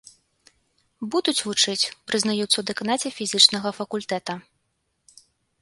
[1.15, 4.33] Будуць вучыць, прызнаюцца ў дэканаце фізічнага факультэта.